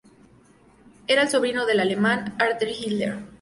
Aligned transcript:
Era 1.07 1.21
el 1.21 1.29
sobrino 1.29 1.67
del 1.67 1.79
alemán 1.79 2.33
Arthur 2.39 2.69
Hiller. 2.69 3.19